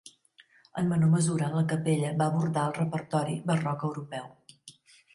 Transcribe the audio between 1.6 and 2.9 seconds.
capella va abordar el